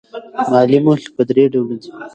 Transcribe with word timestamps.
مالي 0.51 0.77
موخې 0.85 1.09
په 1.15 1.21
درې 1.29 1.43
ډوله 1.53 1.75
دي. 1.81 1.89